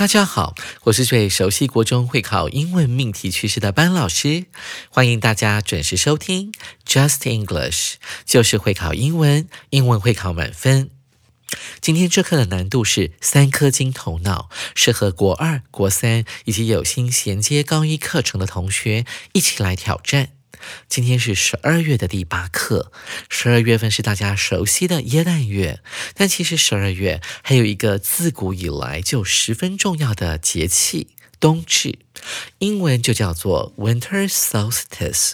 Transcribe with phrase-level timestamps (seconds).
[0.00, 0.54] 大家好，
[0.84, 4.46] 我是最熟悉国中会考英文命题趋势的班老师，
[4.88, 6.54] 欢迎大家准时收听
[6.86, 10.88] Just English，就是会考英文，英文会考满分。
[11.82, 20.30] 今天这课的难度是三颗金头脑，适合国二、国三以及有心衔接高一课程的同学一起来挑战。
[20.88, 22.92] 今天是十二月的第八课。
[23.28, 25.80] 十二月份是大家熟悉的耶诞月，
[26.14, 31.08] 但其实十二月还有一个自古以来就十分重要的节气——
[31.40, 31.98] 冬至，
[32.58, 35.32] 英文就叫做 Winter Solstice。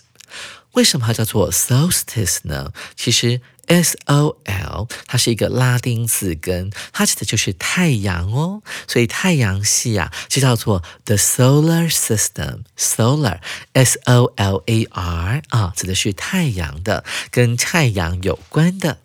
[0.72, 2.72] 为什么它叫做 Solstice 呢？
[2.94, 3.40] 其实。
[3.66, 13.38] S O L，它是一个拉丁字根，它指的就是太阳哦，所以太阳系啊就叫做 the solar system，solar
[13.72, 18.98] S O L A R 啊，指的是太阳的，跟太阳有关的。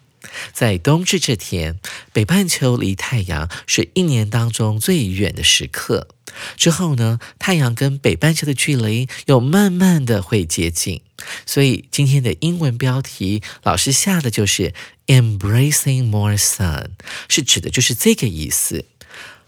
[0.53, 1.79] 在冬至这天，
[2.13, 6.07] 北半球离太阳是一年当中最远的时刻。
[6.55, 11.01] 之后呢，太阳跟北半球的距离又慢慢的会接近。
[11.45, 14.73] 所以今天的英文标题，老师下的就是
[15.07, 16.91] “embracing more sun”，
[17.27, 18.85] 是指的就是这个意思。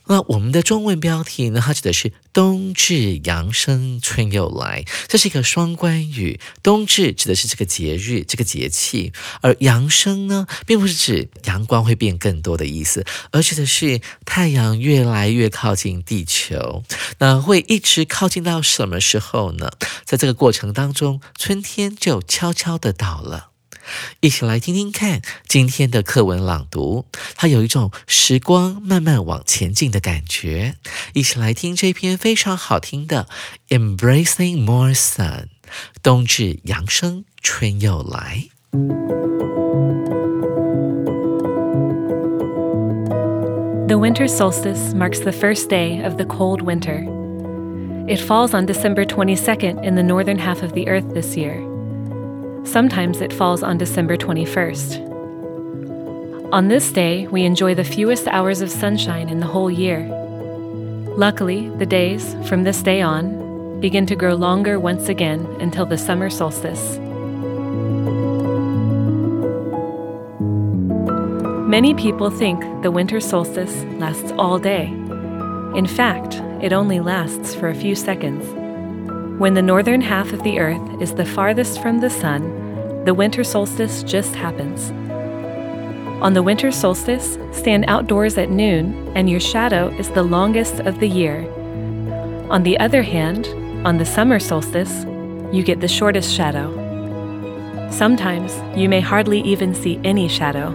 [0.08, 1.62] 那我们的中文标题呢？
[1.64, 6.40] 它指的是冬至阳生春又来，这是一个双关语。
[6.62, 16.84] 冬至指的是这个节日、这个节气，而阳生呢，并不是指阳光会变更多的意思，而指的是太阳越来越靠近地球。
[17.20, 19.72] 那会一直靠近到什么时候呢？
[20.03, 23.53] 在这个过程当中，春天就悄悄的到了。
[24.22, 27.06] 一起来听听看今天的课文朗读，
[27.36, 30.76] 它有一种时光慢慢往前进的感觉。
[31.14, 33.28] 一起来听这篇非常好听的
[33.78, 35.44] 《Embracing More Sun》，
[36.02, 38.48] 冬至阳生春又来。
[43.86, 47.04] The winter solstice marks the first day of the cold winter.
[48.08, 51.72] It falls on December 22nd in the northern half of the Earth this year.
[52.66, 55.12] Sometimes it falls on December 21st.
[56.53, 60.07] On this day, we enjoy the fewest hours of sunshine in the whole year.
[61.18, 65.97] Luckily, the days, from this day on, begin to grow longer once again until the
[65.97, 66.97] summer solstice.
[71.68, 74.85] Many people think the winter solstice lasts all day.
[75.75, 78.62] In fact, it only lasts for a few seconds.
[79.40, 83.44] When the northern half of the Earth is the farthest from the sun, the winter
[83.44, 84.92] solstice just happens.
[86.22, 91.00] On the winter solstice, stand outdoors at noon, and your shadow is the longest of
[91.00, 91.50] the year.
[92.52, 93.48] On the other hand,
[93.86, 95.04] on the summer solstice,
[95.52, 96.70] you get the shortest shadow.
[97.90, 100.72] Sometimes you may hardly even see any shadow.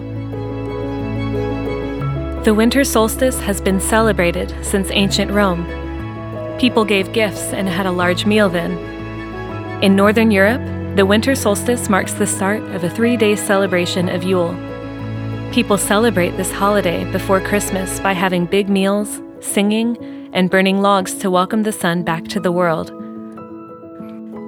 [2.43, 5.65] The winter solstice has been celebrated since ancient Rome.
[6.59, 8.77] People gave gifts and had a large meal then.
[9.81, 10.61] In Northern Europe,
[10.97, 14.53] the winter solstice marks the start of a three day celebration of Yule.
[15.53, 19.97] People celebrate this holiday before Christmas by having big meals, singing,
[20.33, 22.89] and burning logs to welcome the sun back to the world.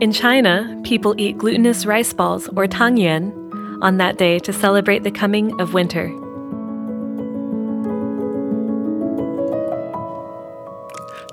[0.02, 3.31] In China, people eat glutinous rice balls or tangyuan
[3.81, 6.12] on that day to celebrate the coming of winter.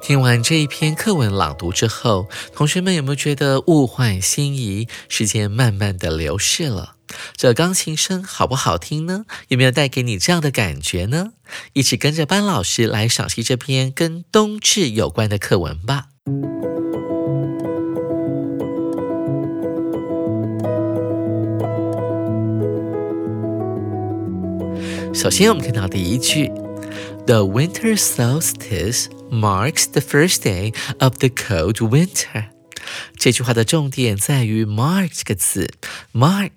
[0.00, 6.94] 听完这一篇课文朗读之后，同学们有没有觉得物换星移，时间慢慢的流逝了？
[7.36, 9.26] 这钢琴声好不好听呢？
[9.48, 11.32] 有没有带给你这样的感觉呢？
[11.74, 16.06] 一起跟着班老师来赏析这篇跟冬至有关的课文吧。
[25.12, 26.48] 首先，我们看到第一句
[27.26, 29.06] ：The winter solstice。
[29.30, 32.46] Marks the first day of the cold winter。
[33.16, 35.74] 这句话的重点在于 mark 这个字
[36.12, 36.50] ，mark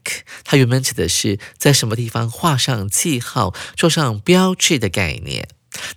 [0.43, 5.49] 它原本指的是在什么地方画上记号、做上标志的概念。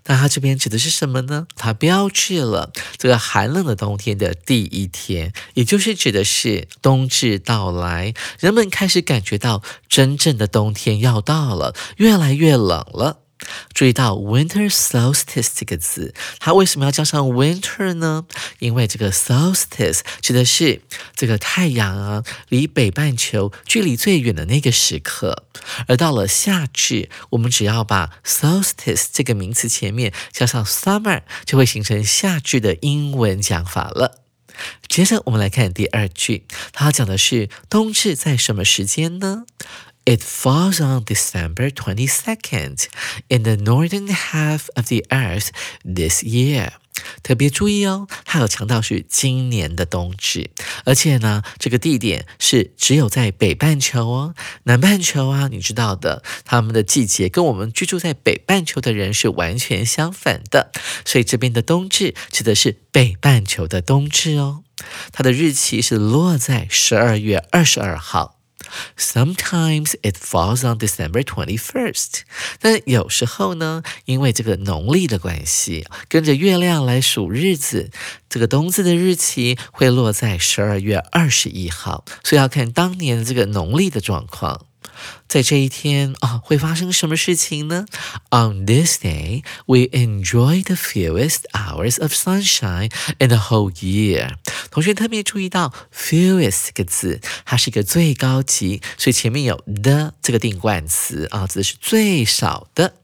[0.07, 1.47] 那它这边指的是什么呢？
[1.57, 13.24] 它标志了这个寒冷的冬天的第一天，也就是指的是冬至到来，人们开始感觉到真正的冬天要到了，越来越冷了。
[13.73, 18.25] 注意到 winter solstice 这个字，它为什么要加上 winter 呢？
[18.59, 20.81] 因为这个 solstice 指的是
[21.15, 25.45] 这个太阳啊离北半球距离最远的那个时刻，
[25.89, 34.21] 而到了夏至，我们只要把 solstice 这个名词前面加上 summer，就会形成夏至的英文讲法了。
[34.87, 39.47] 接着我们来看第二句，它讲的是冬至在什么时间呢
[40.05, 42.89] ？It falls on December 22nd
[43.29, 45.49] in the northern half of the earth
[45.83, 46.73] this year.
[47.25, 50.51] 特别注意哦，它有强调是今年的冬至，
[50.85, 54.35] 而且呢，这个地点是只有在北半球哦，
[54.65, 60.71] 南半球啊，你知道的，他们的季节跟我们居住在北半球的人是完全相反的，
[61.05, 64.63] 所以这边的冬至指的是北半球的冬至哦，
[65.11, 68.39] 它的日期是落在十二月二十二号。
[68.98, 72.22] Sometimes it falls on December twenty first。
[72.60, 77.90] 但有时候呢，因为这个农历的关系，跟着月亮来数日子，
[78.30, 84.66] 这个冬至的日期会落在十二月二十一号，所以要看当年这个农历的状况。
[85.30, 87.86] 在这一天啊，会发生什么事情呢？
[88.32, 94.32] On this day, we enjoy the fewest hours of sunshine in the whole year。
[94.75, 102.95] 同学特别注意到 fewest 这个字，它是一个最高级，所以前面有 the 这个定冠词啊，指的是最少的。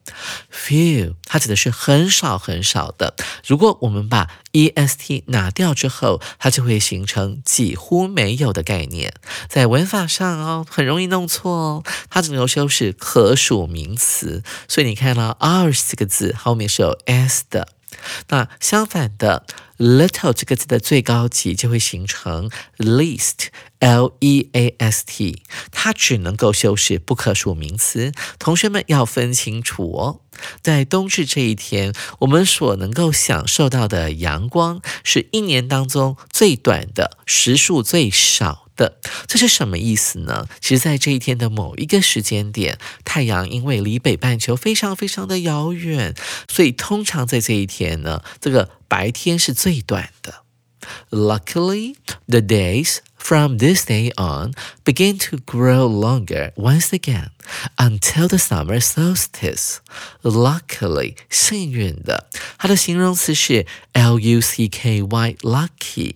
[0.53, 3.15] Few 它指的是很少很少的。
[3.47, 9.15] 如果我们把 est 拿掉之后，它就会形成几乎没有的概念。
[9.49, 11.85] 在文法上哦，很容易弄错哦。
[12.09, 17.69] 它只能修饰可数名词，所以你看到 ours 这个字后面是有 s 的。
[18.29, 19.47] 那相反的
[19.79, 28.13] ，little 这个字的最高级就会形成 least，l e a s t，它只能够修饰不可数名词。
[28.39, 30.21] 同学们要分清楚哦，
[30.63, 38.70] 在冬至这一天，我们所能够享受到的阳光是一年当中最短的，时数最少。
[38.81, 38.97] 的，
[39.27, 40.47] 这是什么意思呢？
[40.59, 46.15] 其实，在这一天的某一个时间点，太阳因为离北半球非常非常的遥远，
[46.49, 50.45] 所以通常在这一天呢，这个白天是最短的。
[51.11, 51.97] Luckily,
[52.27, 57.29] the days from this day on begin to grow longer once again
[57.77, 59.77] until the summer solstice.
[60.23, 66.15] Luckily，幸运的，它的形容词是 l u c k y，lucky。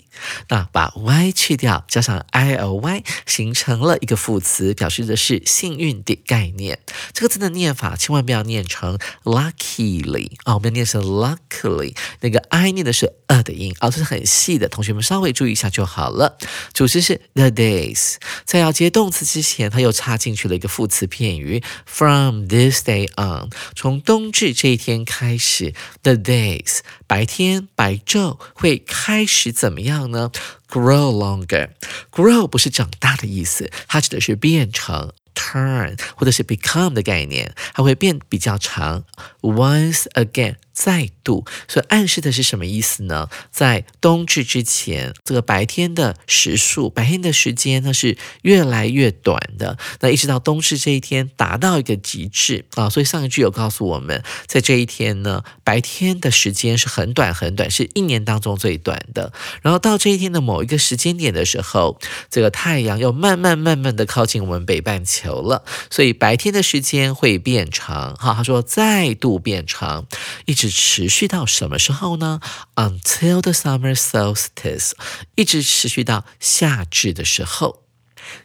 [0.48, 6.78] 那把 y 去掉，加上 i l y，形成了一个副词，表示的是幸运的概念。
[7.12, 11.96] 这个字的念法千万不要念成 luckily 啊，我们要念成 luckily。
[12.20, 16.38] 那个 i 念的是呃的音啊，这是很细的，同学们稍微注意一下就好了。
[16.72, 18.14] 主词是 the days，
[18.44, 30.10] 在要接动词之前，它又插进去了一个副词片语 from this day on，从冬至这一天开始，the days 白天白昼会开始怎么样？
[30.10, 30.30] 呢
[30.68, 35.12] ，grow longer，grow 不是长大的意思，它指的是变成。
[35.36, 39.04] turn 或者是 become 的概念，它会变比较长。
[39.40, 43.28] Once again，再度，所以暗示的是什么意思呢？
[43.52, 49.78] 在冬至之前，这个白天的时数，白天的时间呢是越来越短的。
[50.00, 59.32] 那一直到冬至这一天达到一个极致啊，所以上一句有告诉我们，在这一天呢，白天的时间是很短很短，是一年当中最短的。
[59.62, 65.44] 然后到这一天的某一个时间点的时候，这个太阳又慢慢慢慢的靠近我们北半球。
[65.44, 68.14] 了，所以白天的时间会变长。
[68.16, 70.06] 哈，他说再度变长，
[70.46, 72.40] 一直是持续到什么时候呢
[72.76, 74.92] ？Until the summer solstice，
[75.34, 77.82] 一直持续到夏至的时候。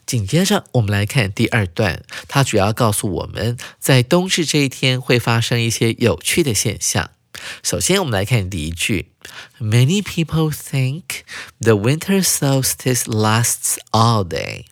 [0.06, 7.12] 紧接着，我们来看第二段，它主要告诉我们在冬至这一天会发生一些有趣的现象。
[7.64, 9.14] 首先，我们来看第一句
[9.62, 11.04] ：Many people think
[11.62, 14.66] the winter solstice lasts all day。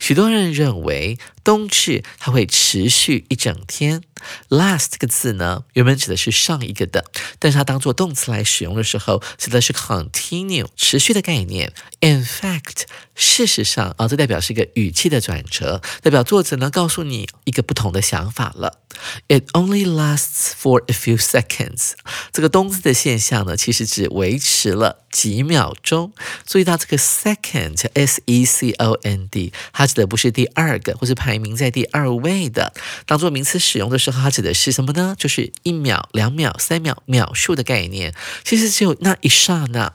[0.00, 1.18] 许多人认为
[1.48, 4.02] 冬至它会持续一整天。
[4.50, 7.06] Last 这个字呢，原本指的是上一个的，
[7.38, 11.72] 但是它当做动词来使用的时候，指的是 continue 持续的概念。
[12.00, 12.82] In fact，
[13.14, 18.80] 事实上啊，这代表是一个语气的转折，代表作者呢告诉你一个不同的想法了。
[19.28, 21.92] It only lasts for a few seconds。
[22.32, 26.12] 这个冬至的现象呢，其实只维持了几秒钟。
[26.44, 32.72] 注意到这个 second，s e c o n d，它指的不是第二个，或是排名在第二位的。
[33.06, 35.14] 当做名词使用的时候，它指的是什么呢？
[35.18, 38.14] 就是一秒、两秒、三秒秒数的概念。
[38.44, 39.92] 其实只有那一刹那。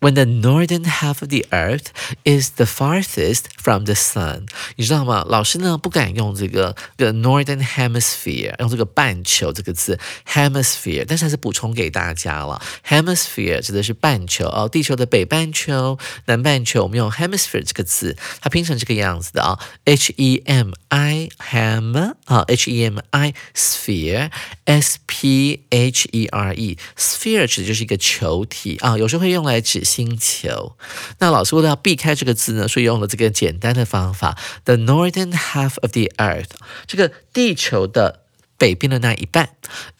[0.00, 1.92] When the northern half of the earth
[2.24, 5.24] is the farthest from the sun，你知道吗？
[5.28, 12.60] 老师呢不敢用这个 the northern hemisphere，用这个半球这个字 hemisphere，但是还是补充给大家了。
[12.86, 24.30] hemisphere 指的是半球哦，地球的北半球、南半球，我们用 hemisphere 这个字，它拼成这个样子的啊，h e m i hem 啊，h e m i sphere
[24.64, 29.55] s p h e r e sphere 指的就是一个球体啊，有时候会用来。
[29.61, 30.77] 指星球，
[31.19, 36.49] 那老师为了要避开这个字呢，所以用了这个简单的方法：the northern half of the earth，
[36.85, 38.26] 这个地球的。
[38.57, 39.49] 北边的那一半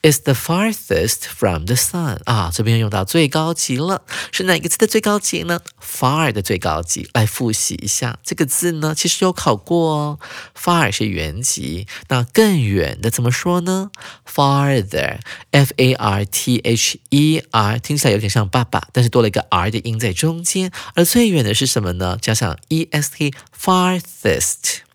[0.01, 10.19] ，is the farthest from the sun 啊，这边用到最高级了，是哪个字的最高级呢？far 的最高级，来复习一下这个字呢，其实有考过哦。
[10.59, 13.91] far 是原级，那更远的怎么说呢
[14.27, 22.17] ？farther，f a r t h e r，听起来有点像爸爸，但是多了一个 r 的音在中间，而最远的是什么呢？
[22.19, 24.86] 加上 e s t，farthest。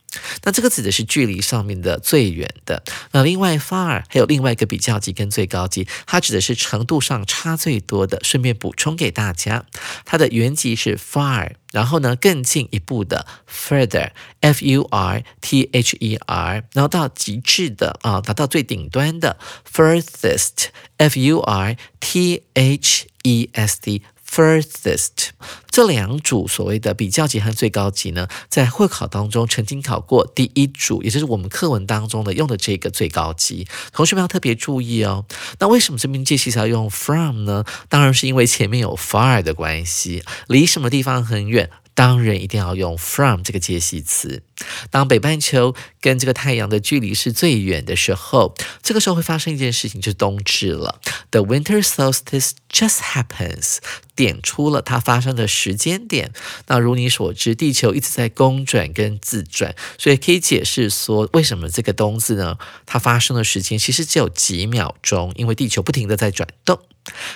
[0.44, 2.82] 那这个指的是距离上面的最远的。
[3.12, 8.18] 那另外，far 还有另外一个比较级跟最高级，它指的是程度上差最多的。
[8.22, 9.64] 顺便补充给大家，
[10.04, 19.38] 它的原级是 far，然后呢更进一步的 further，f u r t h e r，然后到极致的啊，达到最顶端的
[19.70, 24.02] furthest，f u r t h e s t。
[24.32, 25.30] Furthest
[25.70, 35.26] 这两组所谓的比较级和最高级呢，在会考当中曾经考过第一组，也就是我们课文当中的用的这个最高级，同学们要特别注意哦。
[35.58, 37.64] 那为什么这边介系词要用 from 呢？
[37.90, 41.68] 当然是因为前面有 far 的关系，离什么地方很远。
[41.94, 44.42] 当然一定要用 from 这个介系词。
[44.90, 51.00] 当北半球跟这个太阳的距离是最远的时候，这个时候会发生一件事情，就是冬至了。
[51.30, 53.78] The winter solstice just happens，
[54.14, 56.32] 点出了它发生的时间点。
[56.66, 62.58] 那如你所知，地球一直在公转跟自转，所以可以解释说，为什么这个冬至呢？
[62.84, 66.80] 它发生的时间其实只有几秒钟，因为地球不停的在转动。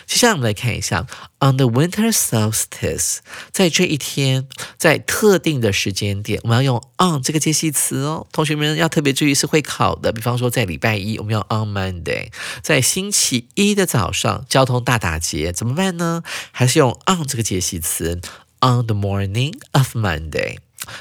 [0.06, 1.08] 接下来我们来看一下
[1.40, 3.16] ，on the winter solstice，
[3.50, 4.46] 在这一天，
[4.78, 8.28] 在特定的时间点，我们要用 on 这个介系词哦。
[8.30, 12.30] 同学你们要特别注意是会考的，比方说在礼拜一，我们要 on Monday；
[12.62, 16.22] 在星期一的早上，交通大打劫，怎么办呢？
[16.52, 18.18] 还是用 on 这个介系词
[18.60, 20.56] ，on the morning of Monday。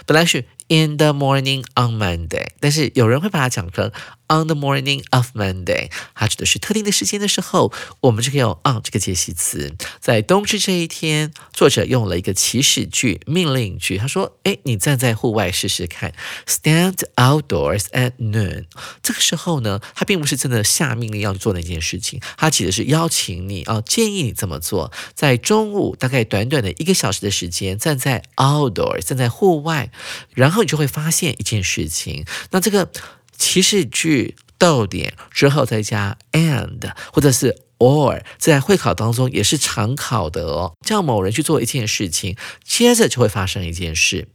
[0.06, 3.92] 本来是 in the morning on Monday，但是有人会把它讲成。
[4.28, 9.76] On the morning of Monday，它指的是特定的时间的时候，我们就可以用 on 这个介系词。
[10.00, 14.00] 在冬至这一天，作者用了一个祈使句、命令句。
[14.00, 16.12] 他说：“哎，你站在户外试试看
[16.48, 18.66] ，Stand outdoors at noon。”
[19.04, 24.92] 这个时候呢，他并不是真的下命令要做那件事情，他指的是邀请你啊，建议你这么做。
[25.14, 29.92] 在中午大概短短的一个小时的时间，站在 outdoors，站在户外，
[30.34, 32.26] 然后后你就会发现一件事情。
[32.52, 32.90] 那这个。
[33.38, 37.65] 祈使句逗点之后再加 and，或者是。
[37.80, 40.74] Or 在会考当中也是常考的哦。
[40.86, 44.28] 叫某人去做一件事情，接着就会发生一件事。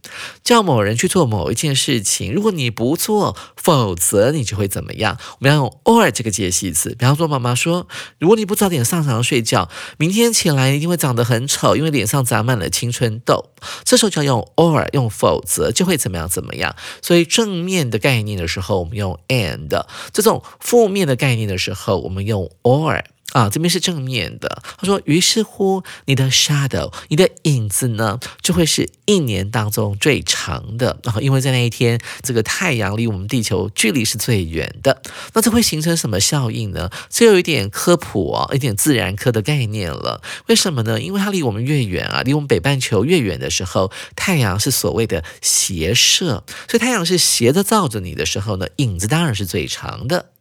[0.43, 5.17] 叫某人去做某一件事情，如果你不做，否则你就会怎么样？
[5.33, 6.95] 我们要用 or 这个介系词。
[6.95, 7.87] 比方说，妈妈说，
[8.19, 13.49] 如果你不早点上床睡觉，明天起来一定会长得很丑，因为脸上长满了青春痘。
[13.83, 16.75] 这时候就要用 or，用否则就会怎么样怎么样。
[17.01, 23.03] 所以正面的概念的时候，我们用 and；这种负面的概念的时候，我们用 or。
[23.31, 24.61] 啊，这边是正面的。
[24.77, 30.99] 他说：“于是乎，你的 shadow，你的影子呢，就会是一年当中最长的。
[31.03, 35.01] 然后，因为在那一天，这个太阳离我们地球距离是最远的。
[35.33, 36.89] 那这会形成什么效应呢？
[37.09, 40.21] 这有一点科普哦，一点自然科的概念了。
[40.47, 40.99] 为什么呢？
[41.01, 50.31] 因为它离我们越远啊，离我们北半球越远的时候，太阳是所谓的斜射，所以太阳是斜着照着你的时候呢，影子当然是最长的。”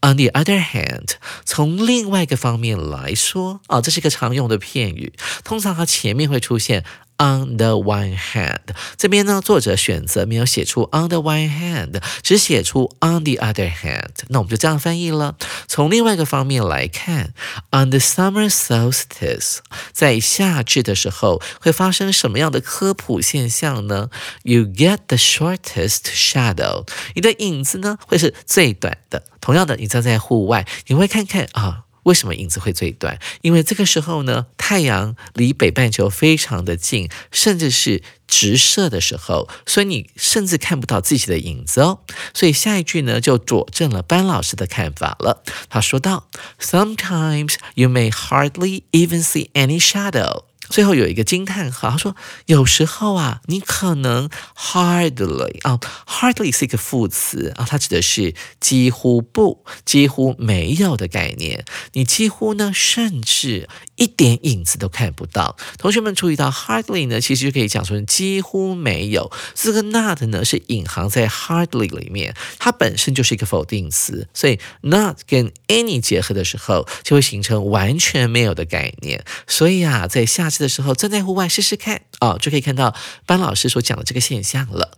[0.00, 1.12] On the other hand，
[1.44, 5.12] 从另外一个方面来说，啊，这是一个常用的片语，
[5.44, 6.84] 通常它前面会出现
[7.18, 8.60] on the one hand，
[8.96, 14.10] 这边呢，作者选择没有写出 on the one hand，只写出 on the other hand。
[14.28, 15.36] 那我们就这样翻译了。
[15.66, 17.34] 从另外一个方面来看
[17.70, 19.58] ，on the summer solstice，
[19.92, 24.10] 在夏至的时候会发生什么样的科普现象呢
[24.42, 29.24] ？You get the shortest shadow，你的影子呢会是最短的。
[29.40, 31.84] 同样的，你站在户外，你会看看啊。
[32.08, 33.18] 为什么影子会最短？
[33.42, 42.00] 因为这个时候呢，太阳离北半球非常的近，甚至是直射的时候，所以你甚至看不到自己的影子哦。
[42.32, 45.42] 所以下一句呢，就佐证了班老师的看法了。
[45.68, 52.14] 他说到：“Sometimes you may hardly even see any shadow。”最后有一个惊叹号，他说
[52.46, 61.64] ：“有时候啊，你可能 hardly 啊，hardly 是一个副词啊，它指的是几乎不、几乎没有的概念。
[61.92, 63.68] 你几乎呢，甚至
[63.98, 65.56] 一点影子都看不到。
[65.78, 69.30] 同学们注意到 hardly 呢，其实就可以讲成几乎没有。
[69.54, 79.24] 这个 not 呢，是隐含在 hardly 里面，它本身就是一个否定词，所以 not 跟 any 结合的时候，就会形成完全没有的概念。
[79.46, 80.48] 所以啊，在下。
[80.48, 82.94] 的时候站在户外试试看哦，就可以看到
[83.26, 84.96] 班老师所讲的这个现象了。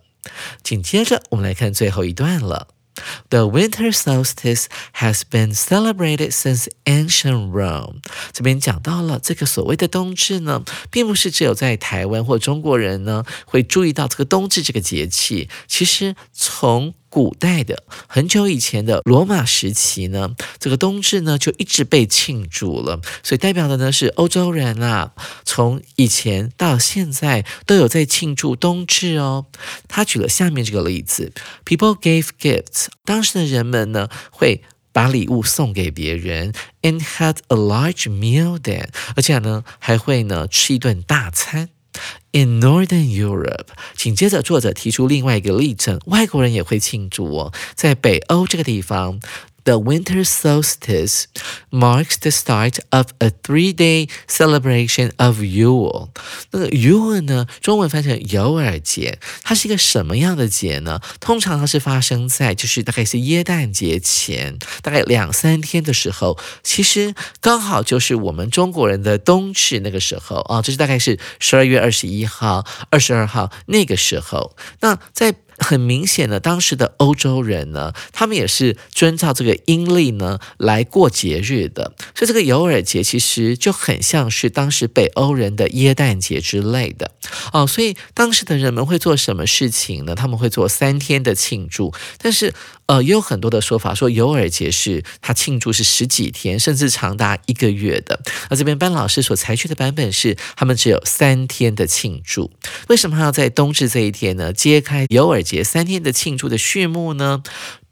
[0.63, 2.69] 紧接着我们来看最后一段了。
[3.29, 8.01] The winter solstice has been celebrated since ancient Rome。
[8.33, 15.49] 这边讲到了这个所谓的冬至呢，并不是只有在台湾或中国人呢会注意到这个冬至这个节气。
[15.67, 25.11] 其实从古代的很久以前的罗马时期呢，这个冬至呢就一直被庆祝了，所以代表的呢是欧洲人啊，
[25.43, 29.45] 从以前到现在都有在庆祝冬至哦。
[29.89, 31.33] 他举了下面这个例子。
[31.65, 34.63] ：People gave gifts，当时的人们呢会
[34.93, 38.87] 把礼物送给别人，and had a large meal then，
[39.17, 41.69] 而且呢还会呢吃一顿大餐。
[42.31, 49.19] In Northern Europe，紧接着作者提出另外一个例证，外国人也会庆祝哦，在北欧这个地方。
[49.63, 51.25] The winter solstice
[51.71, 56.09] marks the start of a three-day celebration of Yule。
[56.51, 60.99] 那个 Yule 呢，中文翻成尤尔节，它是一个什么样的节呢？
[61.19, 74.55] 通常它是发生在就是大概是耶诞节前大概两三天的时候，其实刚好就是我们中国人的冬至那个时候啊，这是大概是十二月二十一号、二十二号那个时候。
[74.79, 87.11] 那在很明显的，当时的欧洲人呢，他们也是遵照这个阴历呢来过节日的，所以这个尤尔节其实就很像是当时北欧人的耶诞节之类的
[87.53, 87.65] 哦。
[87.65, 90.15] 所以当时的人们会做什么事情呢？
[90.15, 92.53] 他们会做三天的庆祝，但是
[92.91, 98.19] 呃，也有很多的说法说尤尔节是他庆祝是十几天，甚至长达一个月的。
[98.49, 102.51] 那这边班老师所采取的版本是，他们只有三天的庆祝。
[102.87, 104.51] 为什么要在冬至这一天呢？
[104.51, 105.41] 揭开尤尔。
[105.41, 107.41] 节三天的庆祝的序幕呢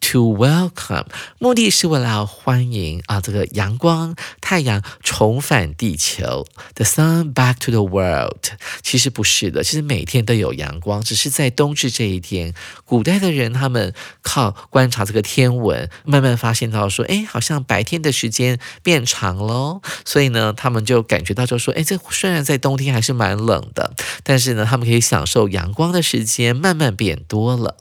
[0.02, 1.06] ？To welcome，
[1.38, 6.48] 目的是为了欢迎啊，这个阳光、太阳重返地球。
[6.74, 8.48] The sun back to the world，
[8.82, 19.82] 其实不是的，其实每天都有阳光，只是在冬至这一天，古代的人他们靠观察这个天文，慢慢发现到说，哎，好像白天的时间变长喽。
[20.06, 27.20] 所以呢，他们就感觉到就说，哎，这虽然在冬天还是蛮冷的，但是呢，他们可以享受阳光的时间慢慢变。
[27.28, 27.76] 多了。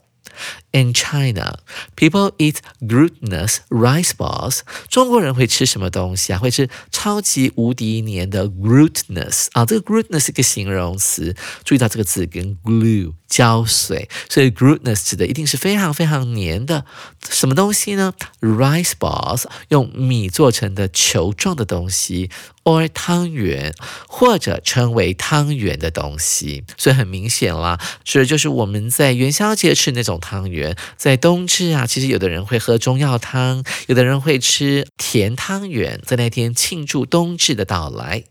[0.71, 1.57] In China,
[1.95, 4.59] people eat glutinous rice balls.
[4.87, 6.37] 中国人会吃什么东西啊？
[6.37, 9.65] 会吃超级无敌黏的 glutinous 啊！
[9.65, 16.85] 这个 glutinous 是一个形容词，注意到这个字跟 glue 胶水，所以 glutinous 指的一定是非常非常黏的
[17.27, 22.29] 什么东西呢？Rice balls 用米做成的球状的东西
[22.63, 23.73] ，or 汤圆
[24.07, 26.63] 或者称为汤圆的东西。
[26.77, 30.58] 所以很明显啦，指的就是我们在元宵节吃那种汤圆。
[30.97, 38.23] 在冬至啊，其实有的人会喝中药汤，有的人会吃甜汤圆，在那天庆祝冬至的到来。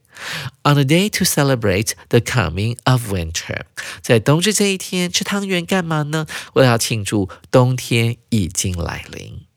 [0.64, 3.62] On the day to celebrate the coming of winter，
[4.02, 6.26] 在冬至这一天吃汤圆干嘛呢？
[6.54, 9.47] 为了要庆祝冬天已经来临。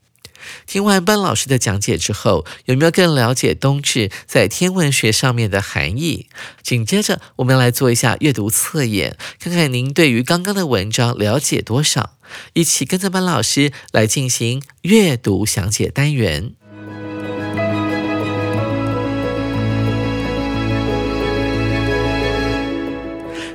[0.65, 6.27] 听完班老师的讲解之后，有没有更了解冬至在天文学上面的含义？
[6.61, 12.17] 紧接着，我们来做一下阅读测验，看看您对于刚刚的文章了解多少。
[12.53, 16.53] 一起跟着班老师来进行阅读详解单元。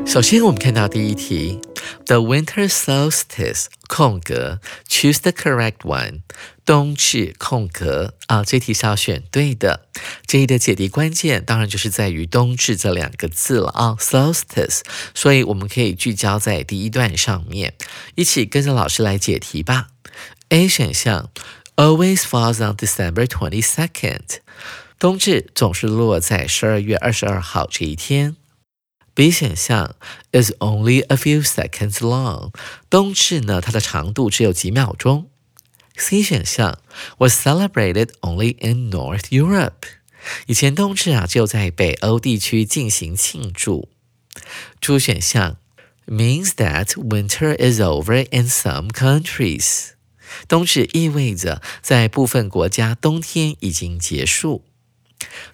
[0.05, 1.59] 首先，我们看到第一题
[2.07, 6.21] The winter solstice 空格 choose the correct one
[6.65, 9.87] 冬至空格啊，这题是要选对的。
[10.27, 14.81] 这一的解题关键当然就是在于冬至这两个字了啊，solstice。
[15.15, 17.75] 所以我们可以聚焦在第一段上面，
[18.17, 19.89] 一起跟着老师来解题吧。
[20.49, 21.31] A 选项
[21.77, 24.39] always falls on December twenty second，
[24.99, 28.37] 冬至总是落在十二月二十二号这一天。
[29.16, 29.96] B 选项
[30.32, 32.52] is only a few seconds long，
[32.90, 35.30] 冬至呢，它的长度只有几秒钟。
[35.96, 36.80] C 选项
[37.18, 39.84] was celebrated only in North Europe，
[40.48, 43.90] 以前冬至啊，只有在北欧地区进行庆祝。
[44.80, 45.58] D 选项
[46.08, 49.90] means that winter is over in some countries，
[50.48, 54.64] 冬至意味着在部分国家冬天已经结束。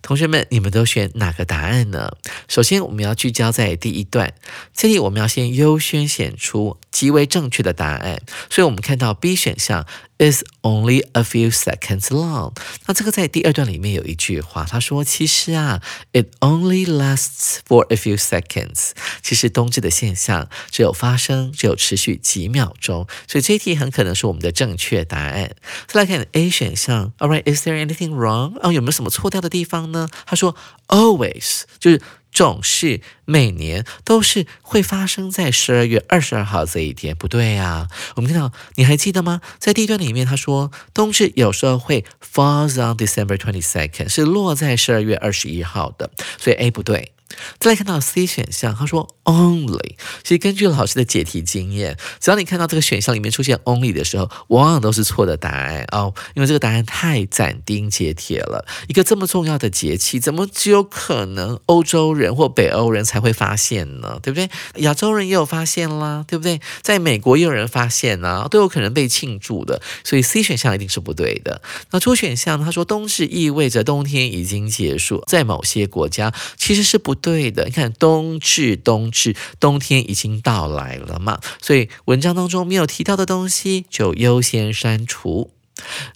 [0.00, 2.16] 同学们，你们都选哪个答案呢？
[2.48, 4.34] 首先，我们要聚焦在第一段，
[4.74, 8.20] 这里我们要先优先选出极为正确的答案。
[8.50, 9.86] 所以，我们看到 B 选项
[10.21, 12.53] is only a few seconds long。
[12.85, 15.81] 那这个在第二段里面有一句话，他说：“其实啊，
[16.13, 18.91] it only lasts for a few seconds。
[19.21, 23.07] 其实冬至的现象只有发生，只有持续几秒钟。
[23.27, 25.55] 所以这一题很可能是我们的正确答案。
[25.87, 28.57] 再来看 A 选项，All right，is there anything wrong？
[28.61, 30.09] 哦，有没有什么错掉的地方呢？
[30.25, 30.55] 他说，
[30.87, 32.01] always 就是
[32.32, 37.88] 总是每年都是会发生在十二月二十二号这一天，不对呀？
[38.16, 39.40] 我们看到你还记得吗？
[39.58, 47.12] 在第一段里面他说，冬至有时候会 falls on December twenty second，是落在十二月二十一号的，所以 A 不对。
[47.58, 49.96] 再来看到 C 选项，他说 only。
[50.22, 58.66] 其实根据老师的解题经验，只要你看到这个选项里面出现 only 的时候，往往都是错的答案哦，因为这个答案太斩钉截铁了。
[58.88, 64.18] 一个这么重要的节气，怎么只有可能欧洲人或北欧人才会发现呢？
[64.22, 64.50] 对不对？
[64.82, 66.60] 亚洲人也有发现啦，对不对？
[66.82, 69.80] 在美国也有人发现呢，都有可能被庆祝的。
[70.02, 71.62] 所以 C 选项一定是不对的。
[71.92, 77.21] 那 D 选项他说冬至意味着冬天已经结束，在某些国家其实是不。
[77.22, 85.52] 对的，你看冬至，冬至，冬天已经到来了嘛，所以文章当中没有提到的东西就优先删除。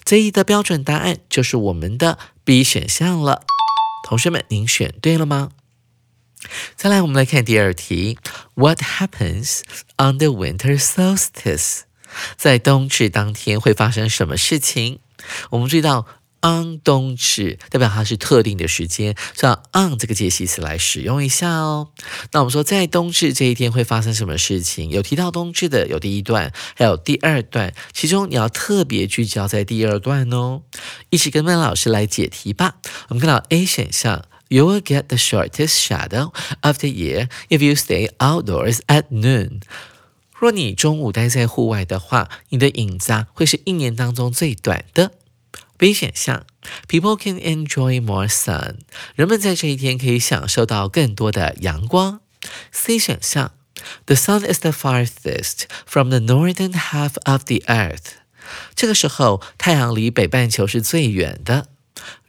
[0.04, 3.42] 这一的标准答案就是我们的 B 选项了。
[4.06, 5.50] 同学们，您选对了吗？
[6.76, 8.18] 再来，我们来看第二题
[8.54, 9.60] ：What happens
[9.96, 11.82] on the winter solstice？
[12.36, 14.98] 在冬至当天会发生什么事情？
[15.50, 16.06] 我们注意到。
[16.42, 21.88] On 冬至代表它是特定的时间，像 on 这个介系词来使用一下哦。
[22.33, 24.90] 那我们说在冬至这一天会发生什么事情？
[24.90, 30.62] 有提到冬至的有第一段，还有第二段，其中你要特别聚焦在第二段哦。
[31.11, 32.77] 一起跟麦老师来解题吧。
[33.09, 39.05] 我们看到 A 选项，You will get the shortest shadow of the year if you stay outdoors at
[39.11, 39.61] noon。
[40.38, 45.12] 若你中午待在户外的话，你的影子会是一年当中最短的。
[45.78, 46.44] B 选项
[46.88, 48.76] ，People can enjoy more sun，
[49.14, 52.20] 人们在这一天可以享受到更多的阳光。
[52.72, 53.52] C 选项
[54.06, 58.14] ，The sun is the farthest from the northern half of the earth，
[58.74, 61.68] 这个时候太阳离北半球是最远的。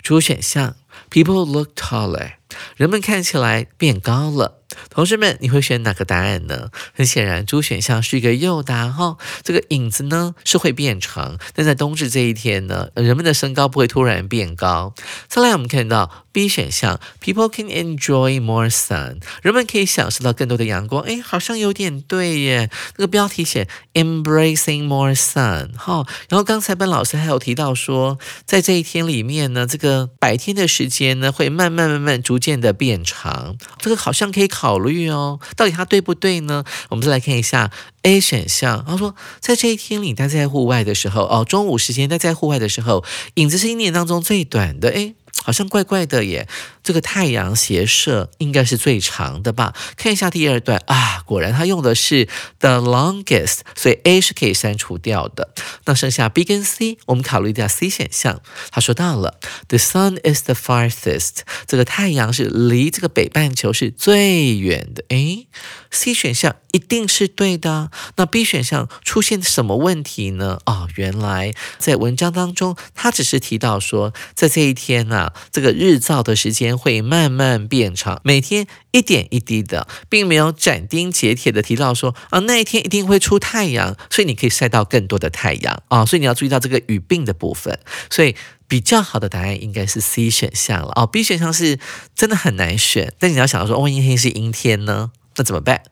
[0.01, 0.75] 主选项
[1.10, 2.33] ，People look taller，
[2.76, 4.56] 人们看起来变高了。
[4.89, 6.70] 同学们，你会选哪个答案呢？
[6.93, 9.17] 很显然，猪选项是一个诱答哈。
[9.41, 14.93] 这个影子呢是会变长，但在冬至这一天呢，人们的身高不会突然变高。
[15.30, 21.02] 再来，我们看到 B 选项，People can enjoy more sun，人们可以享受到更多的阳光。
[21.04, 22.70] 哎，好像有点对耶。
[22.98, 26.06] 那个标题写 Embracing more sun 哈。
[26.30, 33.57] 然后刚才班老师还有提到说，在这一天里面呢，这个白天的时间呢会慢慢慢慢逐渐变得变长。
[33.79, 34.79] 这个好像可以考。
[34.79, 36.63] 虑哦，到底它对不对呢？
[36.89, 37.71] 我们再来看一下
[38.03, 38.86] A 选项。
[38.88, 44.89] 他说，在这一天里待在户外的时候，哦，中午时间待在户外的时候，影子是一年当中最短的。
[44.91, 46.47] 诶，好像怪怪的耶。
[46.88, 49.76] 这个太阳斜射应该是最长的吧？
[49.97, 55.54] 看一下第二段啊，果然他用的是 the longest，所以 A 是可以删除掉的。
[55.84, 58.39] 那剩下 B 跟 C，我们考虑一下 C 选项。
[58.71, 65.04] 他说到了 the sun is the farthest，这个太阳是离这个北半球是最远的。
[65.10, 65.50] 诶
[65.91, 67.91] c 选项一定是对的。
[68.15, 70.60] 那 B 选项出现什么问题呢？
[70.65, 76.76] 哦，原来在文章当中，他只是提到说，在这一天啊，这个日照的时间。
[76.77, 88.35] 会慢慢变长，每天一点一滴的，并没有斩钉截铁的提到说啊那一天一定会出太阳，所以你可以晒到更多的太阳啊，所以你要注意到这个语病的部分，所以
[88.67, 91.07] 比较好的答案应该是 C 选项了哦。
[91.07, 91.79] B 选项是
[92.15, 95.83] 真的很难选，但你要想到说万一那天是阴天呢，那怎么办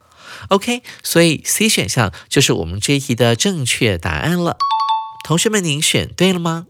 [0.49, 4.57] ？OK，所以 C 选项就是我们这一题的正确答案了。
[5.25, 6.67] 同学们，您选对了吗？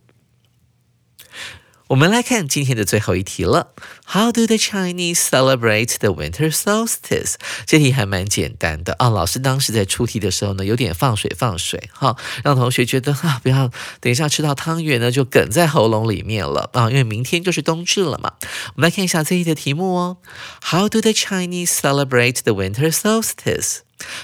[1.87, 3.67] 我们来看今天的最后一题了。
[4.07, 7.35] How do the Chinese celebrate the winter solstice？
[7.67, 9.09] 这题还蛮简单的啊。
[9.09, 13.69] 老师当时在出题的时候呢，有点放水放水哈，让同学觉得啊，不要
[13.99, 18.33] 等一下吃到汤圆呢就梗在喉咙里面了啊，因为明天就是冬至了嘛。
[18.75, 20.17] 我们来看一下这一题的题目哦。
[20.63, 23.81] How do the Chinese celebrate the winter solstice？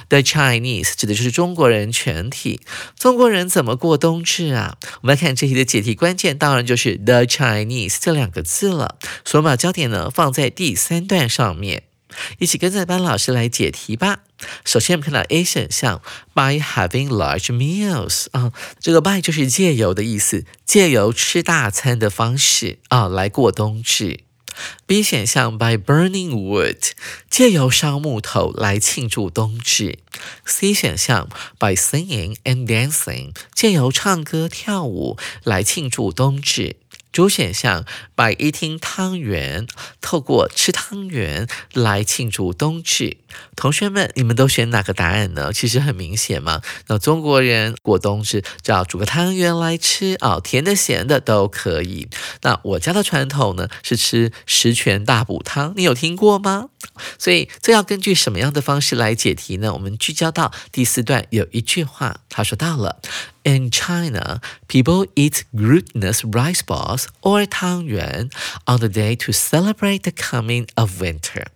[0.10, 2.60] The Chinese 指的就是中国人全体。
[2.98, 4.78] 中国人怎么过冬至啊？
[5.02, 8.98] 我们来看这题的解题关键，当然就是 The Chinese 这两个字了。
[9.24, 11.84] 所以我们把焦点呢放在第三段上面，
[12.40, 14.20] 一起跟着班老师来解题吧。
[14.66, 16.02] 首先我们看到 A 选项
[16.34, 24.22] ，by having large meals 啊，这个 by 就是借由的意思，借由吃大餐的方式啊来过冬至。
[24.86, 26.92] B 选项 by burning wood，
[27.30, 30.00] 借由烧木头来庆祝冬至。
[30.46, 36.81] C 选项 by singing and dancing，借由唱歌跳舞来庆祝冬至。
[37.12, 39.68] 主选项 by eating 汤圆，
[40.00, 43.18] 透过吃汤圆来庆祝冬至。
[43.56, 45.54] 同学们，你们都选哪个答案呢？
[45.54, 46.62] 其实很明显嘛。
[46.88, 52.10] 那中国人过冬至就要煮个汤圆来吃啊，甜的咸的都可以。
[52.42, 56.70] 那我家的传统呢是吃十全大补汤，你有听过吗？
[57.18, 59.74] 所以这要根据什么样的方式来解题呢？
[59.74, 63.00] 我们聚焦到第四段有一句话，他说到了
[63.45, 68.31] ：In China, people eat glutinous rice balls or 汤圆
[68.67, 71.47] on the day to celebrate the coming of winter.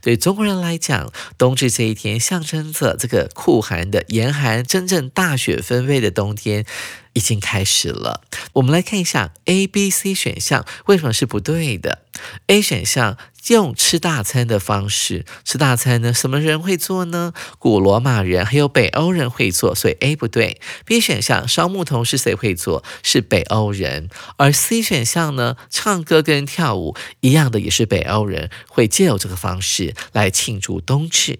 [0.00, 6.64] 对中国人来讲，冬至这一天象征着这个酷寒的严寒，真正大雪纷飞的冬天
[7.13, 8.21] 已经开始了。
[8.53, 12.03] 我们来看一下 A、B、C 选项为什么是不对的。
[12.47, 16.13] A 选项用吃大餐的方式吃大餐呢？
[16.13, 17.33] 什么人会做呢？
[17.57, 20.61] 古罗马人还有北欧人会做，所以 A 不对。
[20.85, 22.83] B 选项烧木头是谁会做？
[23.01, 24.09] 是北欧人。
[24.37, 25.57] 而 C 选项呢？
[25.69, 31.39] 唱歌跟跳舞一样的，也是北欧人会借由这个方式来庆祝冬至。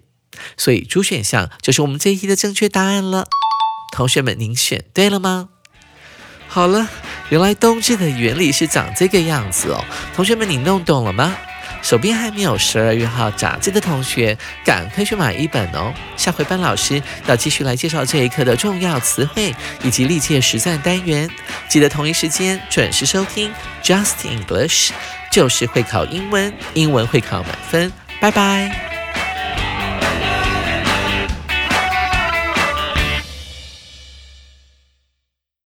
[0.56, 3.28] 所以主选项就是我们这一题的正确答案了。
[3.92, 5.50] 同学们，您选对了吗？
[6.52, 6.86] 好了，
[7.30, 9.82] 原来冬至的原理是长这个样子哦。
[10.14, 11.34] 同学们，你弄懂了吗？
[11.80, 15.94] 手边还没有十二月号杂志的同学，赶快去买一本哦。
[16.14, 21.26] 下回班老师要继续来介绍这一课的重要词汇以及历届实战单元，
[21.70, 23.50] 记得同一时间准时收听
[23.82, 24.90] Just English，
[25.30, 27.90] 就是会考英文，英文会考满分。
[28.20, 29.01] 拜拜。